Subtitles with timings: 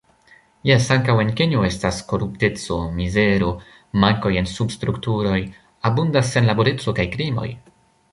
[0.67, 3.49] Jes, ankaŭ en Kenjo estas korupteco, mizero,
[4.05, 5.37] mankoj en substrukturoj,
[5.91, 7.47] abundas senlaboreco kaj krimoj.